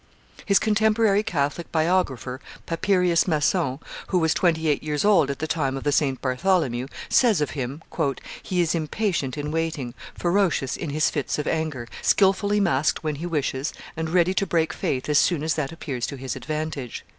His 0.47 0.57
contemporary 0.57 1.21
Catholic 1.21 1.71
biographer, 1.71 2.41
Papirius 2.65 3.27
Masson, 3.27 3.77
who 4.07 4.17
was 4.17 4.33
twenty 4.33 4.67
eight 4.67 4.81
years 4.81 5.05
old 5.05 5.29
at 5.29 5.37
the 5.37 5.45
time 5.45 5.77
of 5.77 5.83
the 5.83 5.91
St. 5.91 6.19
Bartholomew, 6.19 6.87
says 7.07 7.39
of 7.39 7.51
him, 7.51 7.83
"He 8.41 8.61
is 8.61 8.73
impatient 8.73 9.37
in 9.37 9.51
waiting, 9.51 9.93
ferocious 10.17 10.75
in 10.75 10.89
his 10.89 11.11
fits 11.11 11.37
of 11.37 11.45
anger, 11.45 11.87
skilfully 12.01 12.59
masked 12.59 13.03
when 13.03 13.17
he 13.17 13.27
wishes, 13.27 13.75
and 13.95 14.09
ready 14.09 14.33
to 14.33 14.47
break 14.47 14.73
faith 14.73 15.07
as 15.07 15.19
soon 15.19 15.43
as 15.43 15.53
that 15.53 15.71
appears 15.71 16.07
to 16.07 16.15
his 16.15 16.35
advantage." 16.35 17.05